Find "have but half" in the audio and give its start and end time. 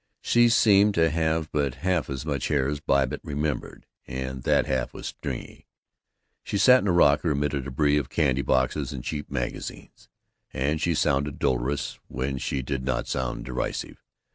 1.11-2.09